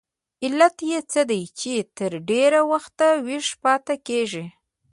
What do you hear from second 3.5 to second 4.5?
پاتې کیږي؟